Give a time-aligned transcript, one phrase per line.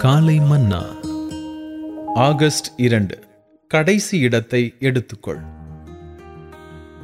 [0.00, 0.84] காலை மன்னா.
[2.14, 3.18] ஆகஸ்ட் இரண்டு.
[3.68, 5.40] கடைசி இடத்தை எடுத்துக்கொள்.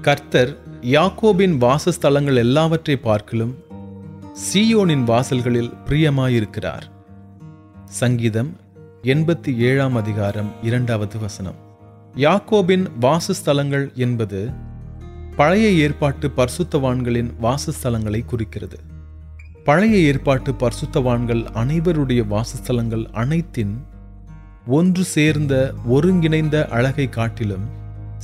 [0.00, 3.54] கர்த்தர் யாக்கோபின் வாசஸ்தலங்கள் எல்லாவற்றை பார்க்கிலும்
[4.32, 6.82] சீயோனின் வாசல்களில் பிரியமாயிருக்கிறார்.
[7.84, 8.56] சங்கீதம்
[9.02, 11.56] எண்பத்தி ஏழாம் அதிகாரம் இரண்டாவது வசனம்.
[12.16, 14.50] யாக்கோபின் வாசஸ்தலங்கள் என்பது
[15.36, 18.94] பழைய ஏற்பாட்டு பர்சுத்தவான்களின் வாசஸ்தலங்களை குறிக்கிறது.
[19.66, 23.72] பழைய ஏற்பாட்டு பரிசுத்தவான்கள் அனைவருடைய வாசஸ்தலங்கள் அனைத்தின்
[24.66, 27.64] ஒன்று சேர்ந்த ஒருங்கிணைந்த அழகை காட்டிலும்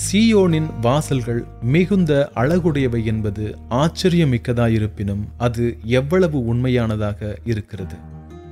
[0.00, 7.94] சியோனின் வாசல்கள் மிகுந்த அழகுடையவை என்பது ஆச்சரியமிக்கதாயிருப்பினும் அது எவ்வளவு உண்மையானதாக இருக்கிறது.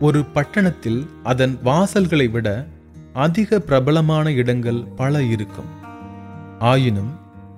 [0.00, 2.66] ஒரு பட்டணத்தில் அதன் வாசல்களை விட
[3.12, 5.70] அதிக பிரபலமான இடங்கள் பல இருக்கும்.
[6.58, 7.12] ஆயினும்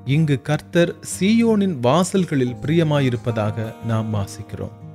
[0.04, 4.86] இங்கு கர்த்தர் சியோனின் வாசல்களில் பிரியமாயிருப்பதாக நாம் வாசிக்கிறோம்.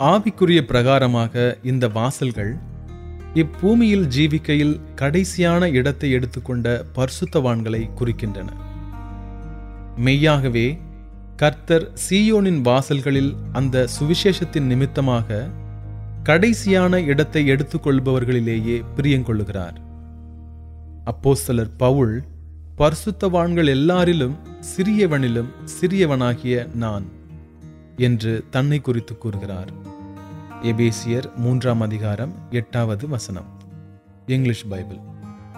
[0.00, 2.56] ஆவிக்குரிய பிரகாரமாக இந்த வாசல்கள்
[3.34, 8.46] இப்பூமியில் ஜீவிக்கையில் கடைசியான இடத்தை எடுத்துக்கொண்ட பர்சுத்தவான்களை குறிக்கின்றன.
[9.96, 10.78] மெய்யாகவே
[11.36, 15.48] கர்த்தர் சீயோனின் வாசல்களில் அந்த சுவிசேஷத்தின் நிமித்தமாக
[16.22, 19.76] கடைசியான இடத்தை எடுத்துக்கொள்பவர்களிலேயே பிரியங்கொள்ளுகிறார்
[21.04, 22.24] அப்போஸ்தலர் பவுல்
[22.78, 24.36] பரிசுத்தவான்கள் எல்லாரிலும்
[24.76, 25.48] சிறியவனிலும்
[25.80, 27.04] சிறியவனாகிய நான்
[27.96, 29.87] என்று தன்னை குறித்து கூறுகிறார்.
[30.62, 33.62] எபேசியர் மூன்றாம் அதிகாரம் எட்டாவது வசனம்.
[34.26, 34.96] English Bible.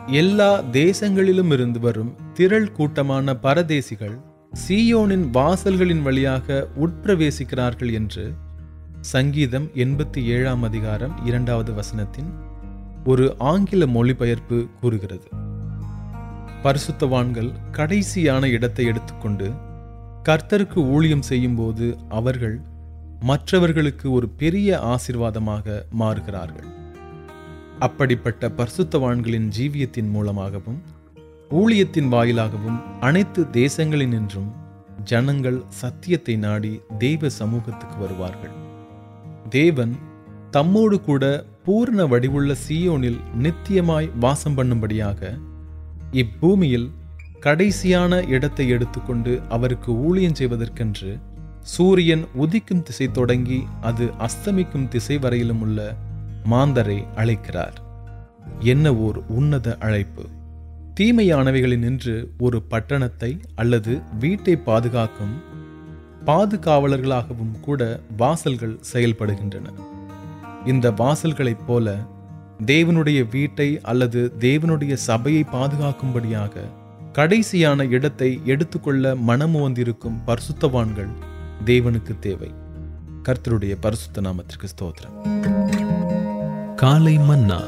[0.06, 4.20] எல்லா தேசங்களிலும் இருந்து வரும் திரள் கூட்டமான பரதேசிகள்
[4.68, 8.34] சீயோனின் வாசல்களின் வழியாக உட்பிரவேசிக்கிறார்கள் என்று
[9.00, 12.32] சங்கீதம் எண்பத்தி ஏழாம் அதிகாரம் இரண்டாவது வசனத்தின்
[13.04, 15.28] ஒரு ஆங்கில மொழிபெயர்ப்பு கூறுகிறது.
[16.62, 19.52] பரிசுத்தவான்கள் கடைசியான இடத்தை எடுத்துக்கொண்டு
[20.24, 22.60] கர்த்தருக்கு ஊழியம் செய்யும்போது அவர்கள்
[23.28, 26.68] மற்றவர்களுக்கு ஒரு பெரிய ஆசிர்வாதமாக மாறுகிறார்கள்.
[27.78, 30.80] அப்படிப்பட்ட பர்சுத்தவான்களின் ஜீவியத்தின் மூலமாகவும்
[31.50, 34.50] ஊழியத்தின் வாயிலாகவும் அனைத்து தேசங்களினின்றும்
[35.04, 38.54] ஜனங்கள் சத்தியத்தை நாடி தெய்வ சமூகத்துக்கு வருவார்கள்.
[39.48, 39.94] தேவன்
[40.50, 41.24] தம்மோடு கூட
[41.66, 45.32] பூர்ண வடிவுள்ள சீயோனில் நித்தியமாய் வாசம் பண்ணும்படியாக
[46.12, 46.88] இப்பூமியில்
[47.40, 51.10] கடைசியான இடத்தை எடுத்துக்கொண்டு அவருக்கு ஊழியம் செய்வதற்கென்று
[51.62, 55.94] சூரியன் உதிக்கும் திசை தொடங்கி அது அஸ்தமிக்கும் திசை வரையிலும் உள்ள
[56.50, 57.82] மாந்தரை அழைக்கிறார்.
[58.60, 60.26] என்ன ஓர் உன்னத அழைப்பு?
[61.00, 65.42] தீமையானவைகளினின்று ஒரு பட்டணத்தை அல்லது வீட்டை பாதுகாக்கும்
[66.26, 69.66] பாதுகாவலர்களாகவும் கூட வாசல்கள் செயல்படுகின்றன.
[70.66, 71.96] இந்த வாசல்களைப் போல
[72.66, 76.50] தேவனுடைய வீட்டை அல்லது தேவனுடைய சபையை பாதுகாக்கும்படியாக
[77.12, 81.08] கடைசியான இடத்தை எடுத்துக்கொள்ள மனமு வந்திருக்கும் பர்சுத்தவான்கள்
[81.64, 82.54] தேவனுக்கு தேவை.
[83.22, 85.38] கர்த்தருடைய பரிசுத்த நாமத்திற்கு ஸ்தோத்திரம்.
[86.74, 87.60] காலை மன்னா.